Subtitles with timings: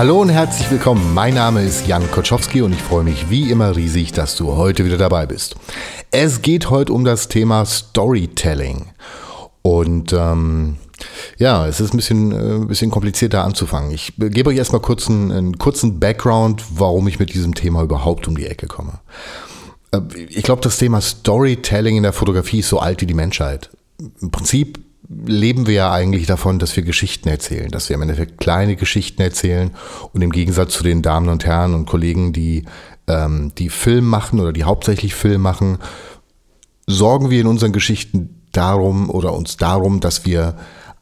[0.00, 1.12] Hallo und herzlich willkommen.
[1.12, 4.86] Mein Name ist Jan Koczowski und ich freue mich wie immer riesig, dass du heute
[4.86, 5.56] wieder dabei bist.
[6.10, 8.86] Es geht heute um das Thema Storytelling.
[9.60, 10.78] Und ähm,
[11.36, 13.90] ja, es ist ein bisschen, äh, ein bisschen komplizierter anzufangen.
[13.90, 18.26] Ich gebe euch erstmal kurz einen, einen kurzen Background, warum ich mit diesem Thema überhaupt
[18.26, 19.00] um die Ecke komme.
[19.92, 23.68] Äh, ich glaube, das Thema Storytelling in der Fotografie ist so alt wie die Menschheit.
[24.22, 28.38] Im Prinzip leben wir ja eigentlich davon, dass wir Geschichten erzählen, dass wir im Endeffekt
[28.38, 29.72] kleine Geschichten erzählen
[30.12, 32.64] und im Gegensatz zu den Damen und Herren und Kollegen, die,
[33.08, 35.78] ähm, die Film machen oder die hauptsächlich Film machen,
[36.86, 40.56] sorgen wir in unseren Geschichten darum oder uns darum, dass wir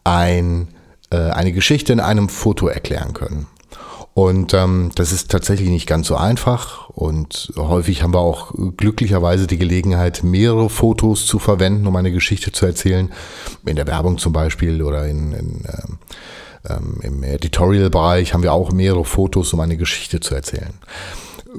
[0.05, 0.69] ein,
[1.11, 3.47] äh, eine Geschichte in einem Foto erklären können.
[4.19, 6.89] Und ähm, das ist tatsächlich nicht ganz so einfach.
[6.89, 12.51] Und häufig haben wir auch glücklicherweise die Gelegenheit, mehrere Fotos zu verwenden, um eine Geschichte
[12.51, 13.13] zu erzählen.
[13.65, 15.99] In der Werbung zum Beispiel oder in, in ähm,
[16.69, 20.75] ähm im Editorial-Bereich haben wir auch mehrere Fotos, um eine Geschichte zu erzählen.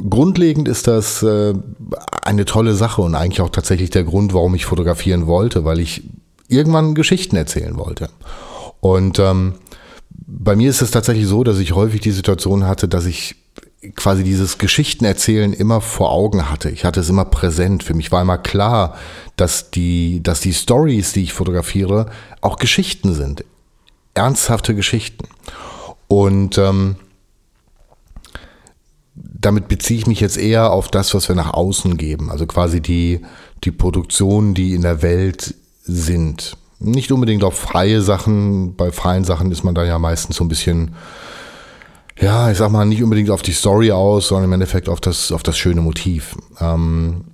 [0.09, 1.53] Grundlegend ist das äh,
[2.23, 6.03] eine tolle Sache und eigentlich auch tatsächlich der Grund, warum ich fotografieren wollte, weil ich
[6.50, 8.09] irgendwann Geschichten erzählen wollte.
[8.81, 9.53] Und ähm,
[10.31, 13.35] bei mir ist es tatsächlich so, dass ich häufig die Situation hatte, dass ich
[13.95, 16.69] quasi dieses Geschichtenerzählen immer vor Augen hatte.
[16.69, 17.83] Ich hatte es immer präsent.
[17.83, 18.95] Für mich war immer klar,
[19.38, 22.08] dass die, dass die Stories, die ich fotografiere,
[22.41, 23.44] auch Geschichten sind.
[24.13, 25.27] Ernsthafte Geschichten.
[26.08, 26.97] Und ähm,
[29.16, 32.30] damit beziehe ich mich jetzt eher auf das, was wir nach außen geben.
[32.30, 33.21] Also quasi die,
[33.64, 36.58] die Produktionen, die in der Welt sind.
[36.80, 38.75] Nicht unbedingt auf freie Sachen.
[38.75, 40.95] Bei freien Sachen ist man da ja meistens so ein bisschen,
[42.17, 45.31] ja, ich sag mal, nicht unbedingt auf die Story aus, sondern im Endeffekt auf das,
[45.31, 46.36] auf das schöne Motiv.
[46.59, 47.25] Ähm,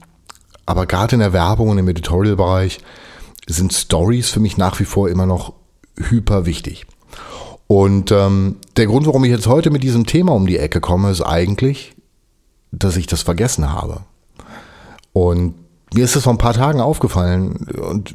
[0.65, 2.79] aber gerade in der Werbung und im Editorial-Bereich
[3.47, 5.53] sind Stories für mich nach wie vor immer noch
[5.95, 6.87] hyper wichtig.
[7.67, 11.11] Und ähm, der Grund, warum ich jetzt heute mit diesem Thema um die Ecke komme,
[11.11, 11.95] ist eigentlich,
[12.71, 14.01] dass ich das vergessen habe.
[15.13, 15.55] Und
[15.95, 18.13] mir ist das vor ein paar Tagen aufgefallen und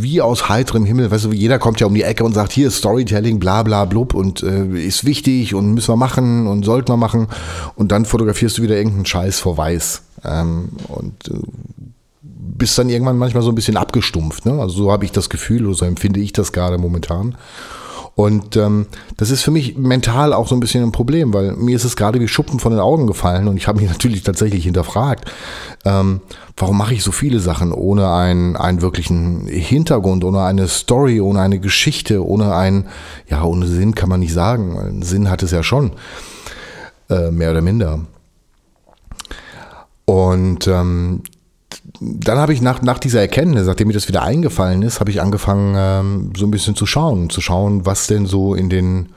[0.00, 2.68] wie aus heiterem Himmel, weißt du, jeder kommt ja um die Ecke und sagt, hier
[2.68, 6.90] ist Storytelling, bla bla blub und äh, ist wichtig und müssen wir machen und sollten
[6.90, 7.28] wir machen
[7.76, 11.34] und dann fotografierst du wieder irgendeinen Scheiß vor Weiß ähm, und äh,
[12.22, 14.46] bist dann irgendwann manchmal so ein bisschen abgestumpft.
[14.46, 14.52] Ne?
[14.52, 17.36] Also so habe ich das Gefühl oder so empfinde ich das gerade momentan.
[18.18, 18.86] Und ähm,
[19.16, 21.94] das ist für mich mental auch so ein bisschen ein Problem, weil mir ist es
[21.94, 25.30] gerade wie Schuppen von den Augen gefallen und ich habe mich natürlich tatsächlich hinterfragt,
[25.84, 26.20] ähm,
[26.56, 31.40] warum mache ich so viele Sachen ohne einen, einen wirklichen Hintergrund, ohne eine Story, ohne
[31.40, 32.88] eine Geschichte, ohne ein,
[33.28, 35.92] ja, ohne Sinn kann man nicht sagen, Sinn hat es ja schon,
[37.10, 38.00] äh, mehr oder minder.
[40.06, 41.22] Und ähm,
[42.00, 45.20] dann habe ich nach, nach dieser Erkenntnis, nachdem mir das wieder eingefallen ist, habe ich
[45.20, 49.08] angefangen, ähm, so ein bisschen zu schauen, zu schauen, was denn so in den,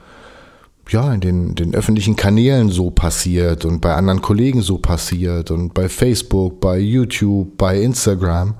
[0.89, 5.73] ja, in den, den öffentlichen Kanälen so passiert und bei anderen Kollegen so passiert und
[5.73, 8.55] bei Facebook, bei YouTube, bei Instagram.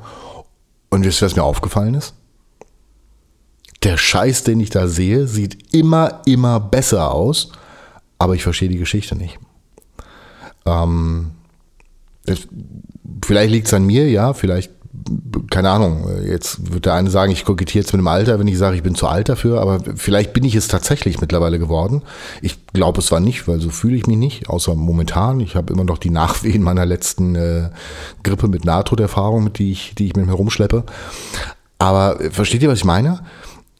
[0.89, 2.13] Und wisst ihr, was mir aufgefallen ist?
[3.83, 7.51] Der Scheiß, den ich da sehe, sieht immer, immer besser aus,
[8.19, 9.39] aber ich verstehe die Geschichte nicht.
[10.65, 11.31] Ähm,
[13.23, 14.71] vielleicht liegt es an mir, ja, vielleicht,
[15.49, 18.57] keine Ahnung, jetzt wird der eine sagen, ich kokettiere jetzt mit dem Alter, wenn ich
[18.57, 22.01] sage, ich bin zu alt dafür, aber vielleicht bin ich es tatsächlich mittlerweile geworden.
[22.41, 25.39] Ich glaube es war nicht, weil so fühle ich mich nicht, außer momentan.
[25.39, 27.69] Ich habe immer noch die Nachwehen meiner letzten äh,
[28.23, 30.83] Grippe mit Nahtoderfahrung, die ich, die ich mit mir rumschleppe.
[31.79, 33.21] Aber versteht ihr, was ich meine?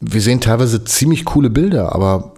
[0.00, 2.34] Wir sehen teilweise ziemlich coole Bilder, aber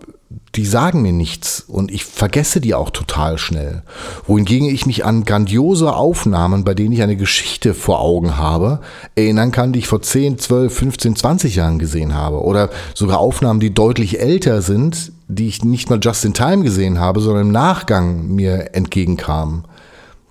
[0.56, 3.82] die sagen mir nichts und ich vergesse die auch total schnell.
[4.26, 8.80] Wohingegen ich mich an grandiose Aufnahmen, bei denen ich eine Geschichte vor Augen habe,
[9.16, 12.42] erinnern kann, die ich vor 10, 12, 15, 20 Jahren gesehen habe.
[12.42, 17.00] Oder sogar Aufnahmen, die deutlich älter sind, die ich nicht mal just in time gesehen
[17.00, 19.64] habe, sondern im Nachgang mir entgegenkamen.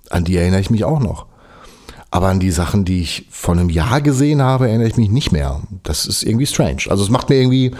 [0.08, 1.26] An die erinnere ich mich auch noch.
[2.14, 5.32] Aber an die Sachen, die ich vor einem Jahr gesehen habe, erinnere ich mich nicht
[5.32, 5.62] mehr.
[5.82, 6.82] Das ist irgendwie strange.
[6.88, 7.72] Also es macht mir irgendwie,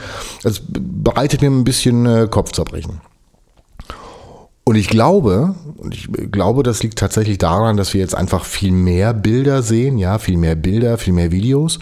[0.42, 3.00] es bereitet mir ein bisschen äh, Kopfzerbrechen.
[4.64, 8.72] Und ich glaube, und ich glaube, das liegt tatsächlich daran, dass wir jetzt einfach viel
[8.72, 11.78] mehr Bilder sehen, ja, viel mehr Bilder, viel mehr Videos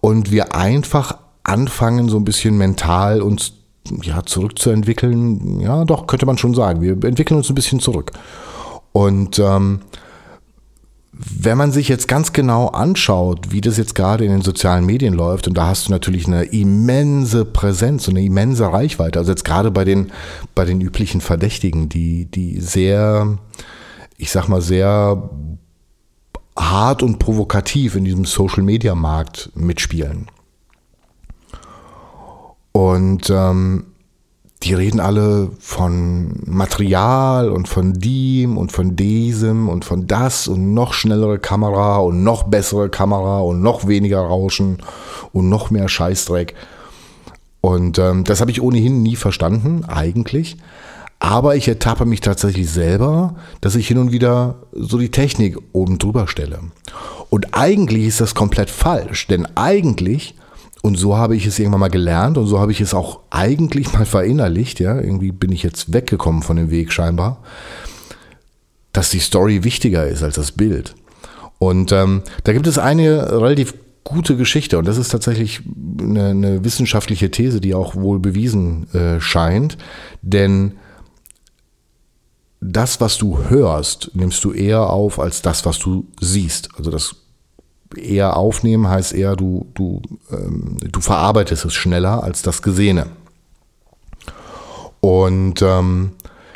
[0.00, 3.52] und wir einfach anfangen, so ein bisschen mental uns
[4.00, 5.60] ja, zurückzuentwickeln.
[5.60, 6.80] Ja, doch, könnte man schon sagen.
[6.80, 8.12] Wir entwickeln uns ein bisschen zurück.
[8.92, 9.80] Und ähm,
[11.22, 15.12] wenn man sich jetzt ganz genau anschaut, wie das jetzt gerade in den sozialen Medien
[15.12, 19.44] läuft, und da hast du natürlich eine immense Präsenz und eine immense Reichweite, also jetzt
[19.44, 20.12] gerade bei den,
[20.54, 23.38] bei den üblichen Verdächtigen, die, die sehr,
[24.16, 25.30] ich sag mal, sehr
[26.56, 30.26] hart und provokativ in diesem Social Media Markt mitspielen.
[32.72, 33.89] Und ähm,
[34.62, 40.74] die reden alle von Material und von dem und von diesem und von das und
[40.74, 44.78] noch schnellere Kamera und noch bessere Kamera und noch weniger Rauschen
[45.32, 46.54] und noch mehr Scheißdreck.
[47.62, 50.56] Und ähm, das habe ich ohnehin nie verstanden, eigentlich.
[51.20, 55.98] Aber ich ertappe mich tatsächlich selber, dass ich hin und wieder so die Technik oben
[55.98, 56.60] drüber stelle.
[57.28, 60.34] Und eigentlich ist das komplett falsch, denn eigentlich
[60.82, 63.92] und so habe ich es irgendwann mal gelernt und so habe ich es auch eigentlich
[63.92, 67.42] mal verinnerlicht, ja, irgendwie bin ich jetzt weggekommen von dem Weg scheinbar,
[68.92, 70.94] dass die Story wichtiger ist als das Bild.
[71.58, 73.74] Und ähm, da gibt es eine relativ
[74.04, 75.60] gute Geschichte und das ist tatsächlich
[76.00, 79.76] eine, eine wissenschaftliche These, die auch wohl bewiesen äh, scheint,
[80.22, 80.72] denn
[82.62, 86.68] das, was du hörst, nimmst du eher auf als das, was du siehst.
[86.76, 87.16] Also das
[87.96, 90.00] eher aufnehmen heißt eher, du, du,
[90.30, 93.06] ähm, du verarbeitest es schneller als das Gesehene.
[95.00, 96.12] Und ähm,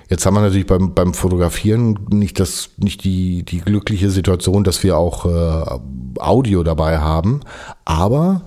[0.08, 4.82] jetzt haben wir natürlich beim, beim Fotografieren nicht, das, nicht die, die glückliche Situation, dass
[4.82, 5.80] wir auch äh,
[6.20, 7.40] Audio dabei haben.
[7.84, 8.42] Aber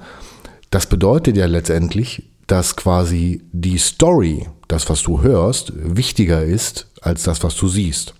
[0.69, 7.23] das bedeutet ja letztendlich, dass quasi die Story, das, was du hörst, wichtiger ist als
[7.23, 8.13] das, was du siehst.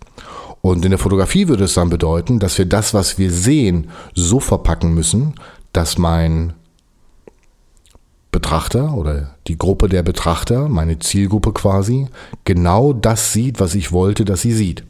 [0.62, 4.40] Und in der Fotografie würde es dann bedeuten, dass wir das, was wir sehen, so
[4.40, 5.36] verpacken müssen,
[5.72, 6.54] dass mein
[8.32, 12.08] Betrachter oder die Gruppe der Betrachter, meine Zielgruppe quasi,
[12.44, 14.84] genau das sieht, was ich wollte, dass sie sieht.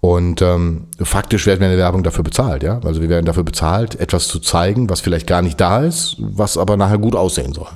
[0.00, 2.80] Und ähm, faktisch werden wir in der Werbung dafür bezahlt, ja.
[2.84, 6.56] Also wir werden dafür bezahlt, etwas zu zeigen, was vielleicht gar nicht da ist, was
[6.56, 7.68] aber nachher gut aussehen soll.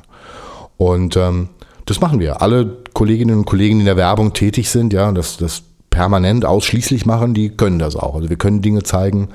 [0.78, 1.50] Und ähm,
[1.84, 2.40] das machen wir.
[2.40, 5.62] Alle Kolleginnen und Kollegen, die in der Werbung tätig sind, ja, das, das
[5.94, 8.16] permanent ausschließlich machen, die können das auch.
[8.16, 9.28] Also wir können Dinge zeigen,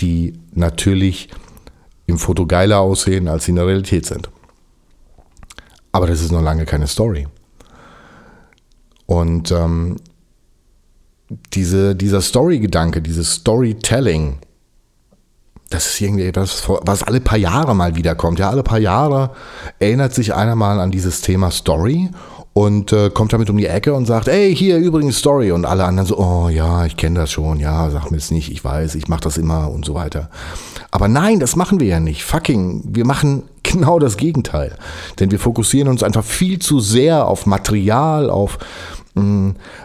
[0.00, 1.30] die natürlich
[2.06, 4.28] im Foto geiler aussehen, als sie in der Realität sind.
[5.92, 7.26] Aber das ist noch lange keine Story.
[9.06, 9.96] Und ähm,
[11.54, 14.40] diese, dieser Story-Gedanke, dieses Storytelling,
[15.70, 18.38] das ist irgendwie etwas, was alle paar Jahre mal wiederkommt.
[18.38, 19.30] Ja, alle paar Jahre
[19.78, 22.10] erinnert sich einer mal an dieses Thema Story
[22.54, 25.50] und äh, kommt damit um die Ecke und sagt, ey, hier übrigens Story.
[25.50, 28.50] Und alle anderen so, oh ja, ich kenne das schon, ja, sag mir das nicht,
[28.50, 30.30] ich weiß, ich mache das immer und so weiter.
[30.92, 32.22] Aber nein, das machen wir ja nicht.
[32.22, 34.78] Fucking, wir machen genau das Gegenteil.
[35.18, 38.58] Denn wir fokussieren uns einfach viel zu sehr auf Material, auf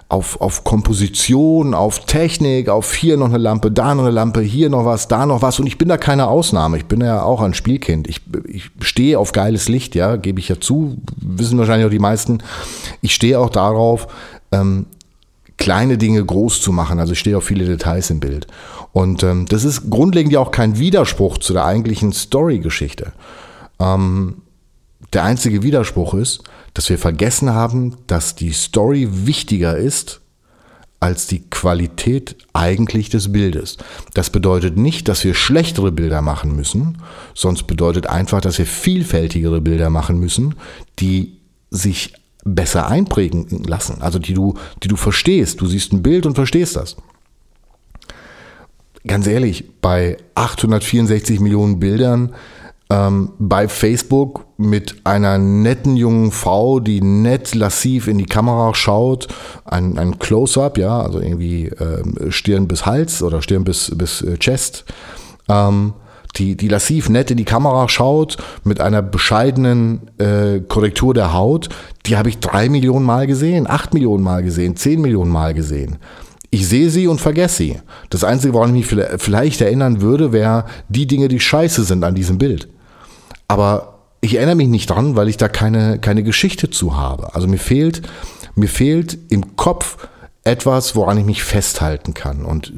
[0.08, 4.70] auf, auf Komposition, auf Technik, auf hier noch eine Lampe, da noch eine Lampe, hier
[4.72, 5.60] noch was, da noch was.
[5.60, 6.78] Und ich bin da keine Ausnahme.
[6.78, 8.08] Ich bin ja auch ein Spielkind.
[8.08, 10.98] Ich, ich stehe auf geiles Licht, ja, gebe ich ja zu.
[11.18, 12.40] Wissen wahrscheinlich auch die meisten.
[13.02, 14.08] Ich stehe auch darauf,
[14.52, 14.88] ähm,
[15.58, 17.00] kleine Dinge groß zu machen.
[17.00, 18.48] Also ich stehe auf viele Details im Bild.
[18.94, 23.12] Und ähm, das ist grundlegend ja auch kein Widerspruch zu der eigentlichen Story-Geschichte.
[23.80, 24.42] Ähm,
[25.14, 26.44] der einzige Widerspruch ist,
[26.80, 30.22] dass wir vergessen haben, dass die Story wichtiger ist
[31.02, 33.76] als die Qualität eigentlich des Bildes.
[34.14, 37.00] Das bedeutet nicht, dass wir schlechtere Bilder machen müssen,
[37.34, 40.56] sonst bedeutet einfach, dass wir vielfältigere Bilder machen müssen,
[41.00, 42.14] die sich
[42.46, 45.60] besser einprägen lassen, also die du, die du verstehst.
[45.60, 46.96] Du siehst ein Bild und verstehst das.
[49.06, 52.34] Ganz ehrlich, bei 864 Millionen Bildern
[52.92, 59.28] ähm, bei Facebook mit einer netten jungen Frau, die nett lassiv in die Kamera schaut,
[59.66, 64.38] ein, ein Close-up, ja, also irgendwie äh, Stirn bis Hals oder Stirn bis, bis äh,
[64.38, 64.86] Chest,
[65.48, 65.94] ähm,
[66.36, 71.70] die, die lassiv nett in die Kamera schaut mit einer bescheidenen äh, Korrektur der Haut,
[72.06, 75.98] die habe ich drei Millionen Mal gesehen, acht Millionen Mal gesehen, zehn Millionen Mal gesehen.
[76.52, 77.78] Ich sehe sie und vergesse sie.
[78.10, 82.16] Das Einzige, woran ich mich vielleicht erinnern würde, wäre die Dinge, die scheiße sind an
[82.16, 82.68] diesem Bild.
[83.50, 87.36] Aber ich erinnere mich nicht dran, weil ich da keine, keine Geschichte zu habe.
[87.36, 88.04] Also mir fehlt,
[88.56, 89.98] mir fehlt im Kopf
[90.44, 92.74] etwas, woran ich mich festhalten kann und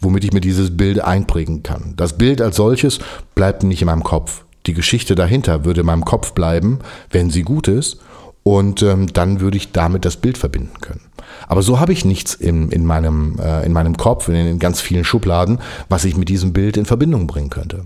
[0.00, 1.94] womit ich mir dieses Bild einprägen kann.
[1.96, 2.98] Das Bild als solches
[3.34, 4.44] bleibt nicht in meinem Kopf.
[4.66, 6.78] Die Geschichte dahinter würde in meinem Kopf bleiben,
[7.10, 7.98] wenn sie gut ist.
[8.42, 11.00] Und ähm, dann würde ich damit das Bild verbinden können.
[11.48, 14.82] Aber so habe ich nichts in, in, meinem, äh, in meinem Kopf, in, in ganz
[14.82, 17.84] vielen Schubladen, was ich mit diesem Bild in Verbindung bringen könnte.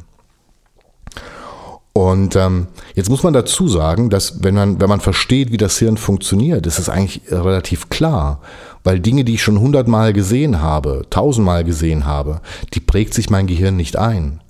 [1.98, 5.78] Und ähm, jetzt muss man dazu sagen, dass wenn man, wenn man versteht, wie das
[5.78, 8.40] Hirn funktioniert, ist es eigentlich relativ klar.
[8.84, 12.40] Weil Dinge, die ich schon hundertmal gesehen habe, tausendmal gesehen habe,
[12.72, 14.40] die prägt sich mein Gehirn nicht ein.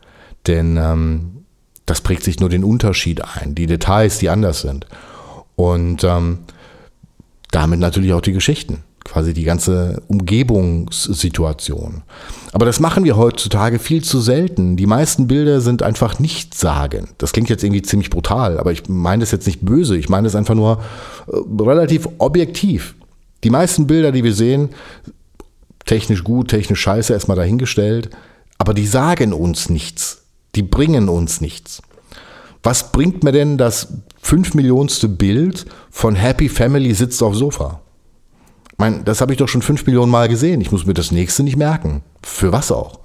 [0.46, 1.46] Denn ähm,
[1.86, 4.86] das prägt sich nur den Unterschied ein, die Details, die anders sind.
[5.56, 6.40] Und ähm,
[7.50, 8.84] damit natürlich auch die Geschichten.
[9.08, 12.02] Quasi die ganze Umgebungssituation.
[12.52, 14.76] Aber das machen wir heutzutage viel zu selten.
[14.76, 17.08] Die meisten Bilder sind einfach nicht sagen.
[17.16, 19.96] Das klingt jetzt irgendwie ziemlich brutal, aber ich meine das jetzt nicht böse.
[19.96, 20.82] Ich meine es einfach nur
[21.26, 22.94] äh, relativ objektiv.
[23.44, 24.70] Die meisten Bilder, die wir sehen,
[25.86, 28.10] technisch gut, technisch scheiße, erstmal dahingestellt,
[28.58, 30.22] aber die sagen uns nichts.
[30.54, 31.80] Die bringen uns nichts.
[32.62, 33.88] Was bringt mir denn das
[34.20, 37.80] fünf Millionste Bild von Happy Family sitzt auf Sofa?
[38.78, 40.60] Ich meine, das habe ich doch schon fünf Millionen Mal gesehen.
[40.60, 42.02] Ich muss mir das nächste nicht merken.
[42.22, 43.00] Für was auch?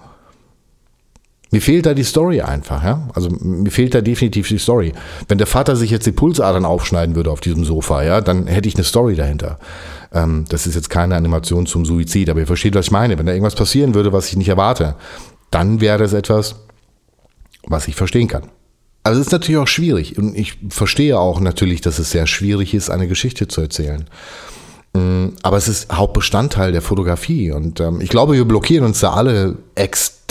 [1.49, 3.09] Mir fehlt da die Story einfach, ja.
[3.15, 4.93] Also mir fehlt da definitiv die Story.
[5.27, 8.69] Wenn der Vater sich jetzt die Pulsadern aufschneiden würde auf diesem Sofa, ja, dann hätte
[8.69, 9.57] ich eine Story dahinter.
[10.13, 13.17] Ähm, das ist jetzt keine Animation zum Suizid, aber ihr versteht, was ich meine.
[13.17, 14.93] Wenn da irgendwas passieren würde, was ich nicht erwarte,
[15.49, 16.55] dann wäre das etwas,
[17.65, 18.43] was ich verstehen kann.
[19.01, 22.75] Aber es ist natürlich auch schwierig und ich verstehe auch natürlich, dass es sehr schwierig
[22.75, 24.05] ist, eine Geschichte zu erzählen.
[24.93, 29.13] Mm, aber es ist Hauptbestandteil der Fotografie und ähm, ich glaube, wir blockieren uns da
[29.13, 30.22] alle extrem,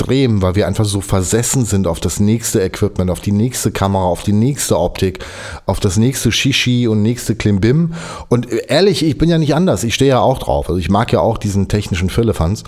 [0.43, 4.23] weil wir einfach so versessen sind auf das nächste Equipment, auf die nächste Kamera, auf
[4.23, 5.25] die nächste Optik,
[5.67, 7.95] auf das nächste Shishi und nächste Klimbim.
[8.29, 9.85] Und ehrlich, ich bin ja nicht anders.
[9.85, 10.69] Ich stehe ja auch drauf.
[10.69, 12.65] Also ich mag ja auch diesen technischen Firlefanz.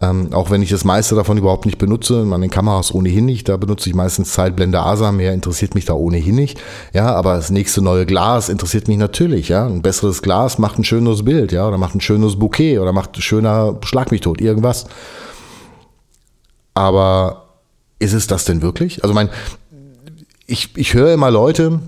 [0.00, 3.56] Ähm, auch wenn ich das meiste davon überhaupt nicht benutze, den Kameras ohnehin nicht, da
[3.56, 6.60] benutze ich meistens Zeitblende ASA, mehr interessiert mich da ohnehin nicht.
[6.92, 9.66] Ja, aber das nächste neue Glas interessiert mich natürlich, ja.
[9.66, 13.22] Ein besseres Glas macht ein schöneres Bild, ja, oder macht ein schönes Bouquet oder macht
[13.22, 14.86] schöner Schlag mich tot, irgendwas.
[16.74, 17.44] Aber
[17.98, 19.02] ist es das denn wirklich?
[19.02, 19.30] Also mein,
[20.46, 21.80] ich, ich höre immer Leute,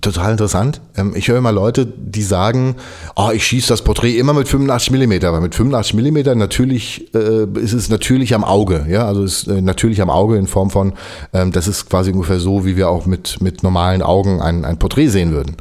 [0.00, 0.80] total interessant.
[0.96, 2.76] Ähm, ich höre immer Leute, die sagen,
[3.14, 7.44] oh, ich schieße das Porträt immer mit 85 Millimeter, weil mit 85 Millimeter natürlich äh,
[7.58, 10.94] ist es natürlich am Auge, ja, also ist äh, natürlich am Auge in Form von,
[11.32, 14.78] ähm, das ist quasi ungefähr so, wie wir auch mit mit normalen Augen ein, ein
[14.78, 15.56] Porträt sehen würden.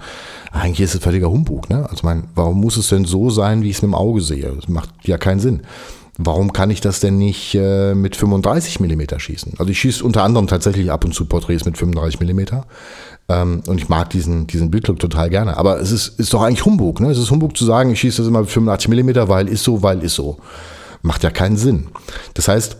[0.51, 1.87] Eigentlich ist es völliger Humbug, ne?
[1.89, 4.53] Also mein, warum muss es denn so sein, wie ich es mit dem Auge sehe?
[4.55, 5.61] Das macht ja keinen Sinn.
[6.17, 9.53] Warum kann ich das denn nicht äh, mit 35 Millimeter schießen?
[9.57, 12.65] Also ich schieße unter anderem tatsächlich ab und zu Porträts mit 35 Millimeter.
[13.27, 15.57] Ähm, und ich mag diesen, diesen Bildlook total gerne.
[15.57, 17.01] Aber es ist, ist doch eigentlich Humbug.
[17.01, 17.09] Ne?
[17.09, 19.83] Es ist Humbug zu sagen, ich schieße das immer mit 85 Millimeter, weil ist so,
[19.83, 20.37] weil ist so.
[21.01, 21.87] Macht ja keinen Sinn.
[22.33, 22.77] Das heißt,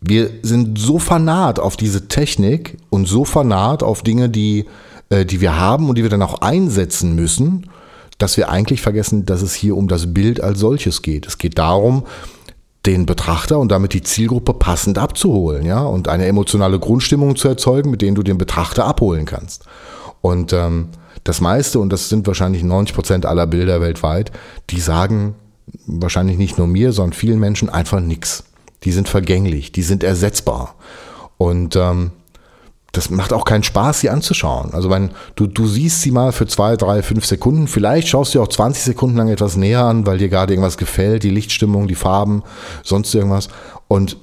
[0.00, 4.66] wir sind so vernarrt auf diese Technik und so vernarrt auf Dinge, die,
[5.10, 7.68] äh, die wir haben und die wir dann auch einsetzen müssen,
[8.18, 11.26] dass wir eigentlich vergessen, dass es hier um das Bild als solches geht.
[11.26, 12.04] Es geht darum,
[12.86, 17.90] den Betrachter und damit die Zielgruppe passend abzuholen, ja, und eine emotionale Grundstimmung zu erzeugen,
[17.90, 19.64] mit denen du den Betrachter abholen kannst.
[20.20, 20.88] Und ähm,
[21.24, 24.32] das meiste, und das sind wahrscheinlich 90 Prozent aller Bilder weltweit,
[24.70, 25.34] die sagen
[25.86, 28.44] wahrscheinlich nicht nur mir, sondern vielen Menschen einfach nichts.
[28.84, 30.74] Die sind vergänglich, die sind ersetzbar.
[31.38, 32.10] Und ähm,
[32.96, 34.72] das macht auch keinen Spaß, sie anzuschauen.
[34.72, 38.42] Also wenn du, du siehst sie mal für zwei, drei, fünf Sekunden, vielleicht schaust du
[38.42, 41.94] auch 20 Sekunden lang etwas näher an, weil dir gerade irgendwas gefällt, die Lichtstimmung, die
[41.94, 42.42] Farben,
[42.82, 43.48] sonst irgendwas.
[43.88, 44.16] Und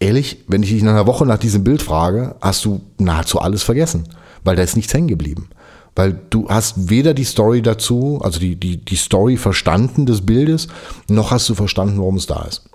[0.00, 3.62] ehrlich, wenn ich dich in einer Woche nach diesem Bild frage, hast du nahezu alles
[3.62, 4.08] vergessen,
[4.44, 5.48] weil da ist nichts hängen geblieben.
[5.94, 10.68] Weil du hast weder die Story dazu, also die, die, die Story verstanden des Bildes,
[11.08, 12.68] noch hast du verstanden, warum es da ist.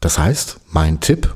[0.00, 1.34] Das heißt, mein Tipp,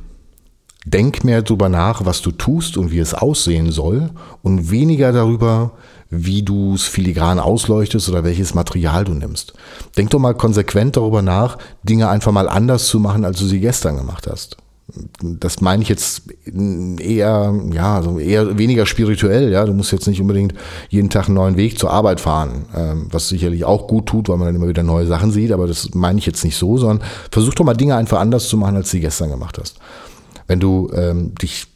[0.86, 4.10] Denk mehr darüber nach, was du tust und wie es aussehen soll
[4.42, 5.72] und weniger darüber,
[6.10, 9.54] wie du es filigran ausleuchtest oder welches Material du nimmst.
[9.96, 13.58] Denk doch mal konsequent darüber nach, Dinge einfach mal anders zu machen, als du sie
[13.58, 14.58] gestern gemacht hast.
[15.20, 19.64] Das meine ich jetzt eher, ja, also eher weniger spirituell, ja.
[19.64, 20.54] Du musst jetzt nicht unbedingt
[20.88, 24.36] jeden Tag einen neuen Weg zur Arbeit fahren, ähm, was sicherlich auch gut tut, weil
[24.36, 27.04] man dann immer wieder neue Sachen sieht, aber das meine ich jetzt nicht so, sondern
[27.32, 29.80] versuch doch mal Dinge einfach anders zu machen, als du sie gestern gemacht hast.
[30.46, 31.66] Wenn du ähm, dich,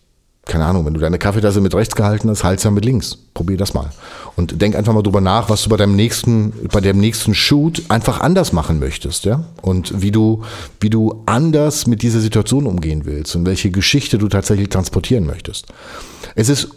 [0.46, 3.16] keine Ahnung, wenn du deine Kaffeetasse mit rechts gehalten hast, halt's ja mit links.
[3.34, 3.90] Probier das mal.
[4.36, 7.82] Und denk einfach mal drüber nach, was du bei deinem nächsten, bei dem nächsten Shoot
[7.88, 9.44] einfach anders machen möchtest, ja?
[9.62, 10.42] Und wie du,
[10.80, 15.66] wie du anders mit dieser Situation umgehen willst und welche Geschichte du tatsächlich transportieren möchtest.
[16.34, 16.68] Es ist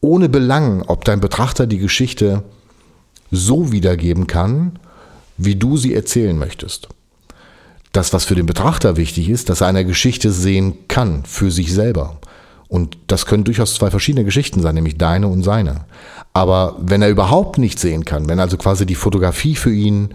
[0.00, 2.42] ohne Belang, ob dein Betrachter die Geschichte
[3.30, 4.78] so wiedergeben kann,
[5.36, 6.88] wie du sie erzählen möchtest
[7.92, 11.72] das, was für den Betrachter wichtig ist, dass er eine Geschichte sehen kann für sich
[11.72, 12.18] selber.
[12.68, 15.86] Und das können durchaus zwei verschiedene Geschichten sein, nämlich deine und seine.
[16.32, 20.10] Aber wenn er überhaupt nicht sehen kann, wenn also quasi die Fotografie für ihn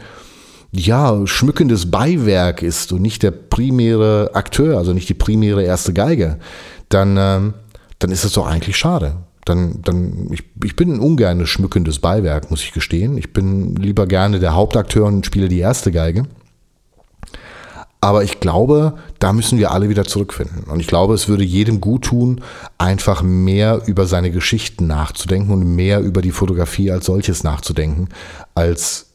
[0.71, 6.37] ja schmückendes Beiwerk ist und nicht der primäre Akteur, also nicht die primäre erste Geige,
[6.87, 7.51] dann, äh,
[7.99, 9.17] dann ist es doch eigentlich schade.
[9.43, 13.17] Dann, dann, ich, ich bin ungern schmückendes Beiwerk, muss ich gestehen.
[13.17, 16.25] Ich bin lieber gerne der Hauptakteur und spiele die erste Geige.
[18.05, 20.65] Aber ich glaube, da müssen wir alle wieder zurückfinden.
[20.65, 22.41] Und ich glaube, es würde jedem gut tun,
[22.77, 28.09] einfach mehr über seine Geschichten nachzudenken und mehr über die Fotografie als solches nachzudenken,
[28.53, 29.07] als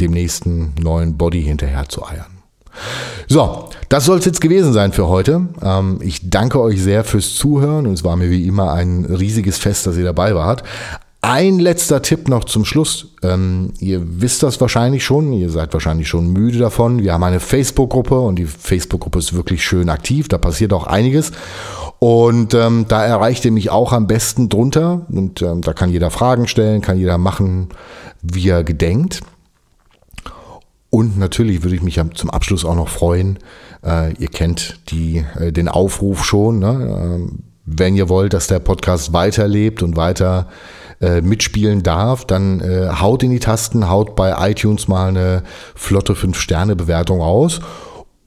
[0.00, 2.40] dem nächsten neuen Body hinterher zu eiern.
[3.28, 5.46] So, das soll es jetzt gewesen sein für heute.
[5.62, 9.58] Ähm, ich danke euch sehr fürs Zuhören und es war mir wie immer ein riesiges
[9.58, 10.64] Fest, dass ihr dabei wart.
[11.26, 13.06] Ein letzter Tipp noch zum Schluss.
[13.22, 17.02] Ähm, ihr wisst das wahrscheinlich schon, ihr seid wahrscheinlich schon müde davon.
[17.02, 21.32] Wir haben eine Facebook-Gruppe und die Facebook-Gruppe ist wirklich schön aktiv, da passiert auch einiges.
[21.98, 25.06] Und ähm, da erreicht ihr mich auch am besten drunter.
[25.10, 27.68] Und ähm, da kann jeder Fragen stellen, kann jeder machen,
[28.20, 29.22] wie er gedenkt.
[30.90, 33.38] Und natürlich würde ich mich zum Abschluss auch noch freuen.
[33.82, 36.58] Äh, ihr kennt die, äh, den Aufruf schon.
[36.58, 37.28] Ne?
[37.30, 40.48] Äh, wenn ihr wollt, dass der Podcast weiterlebt und weiter
[41.04, 45.42] äh, mitspielen darf, dann äh, haut in die Tasten, haut bei iTunes mal eine
[45.74, 47.60] flotte 5-Sterne-Bewertung aus.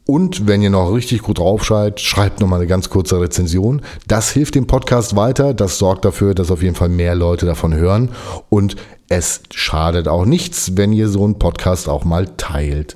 [0.05, 3.81] Und wenn ihr noch richtig gut drauf seid, schreibt noch mal eine ganz kurze Rezension.
[4.07, 5.53] Das hilft dem Podcast weiter.
[5.53, 8.11] Das sorgt dafür, dass auf jeden Fall mehr Leute davon hören.
[8.49, 8.77] Und
[9.09, 12.95] es schadet auch nichts, wenn ihr so einen Podcast auch mal teilt.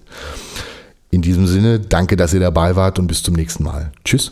[1.10, 3.92] In diesem Sinne, danke, dass ihr dabei wart und bis zum nächsten Mal.
[4.06, 4.32] Tschüss.